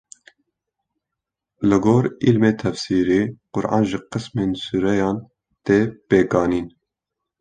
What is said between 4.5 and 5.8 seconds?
sûreyan tê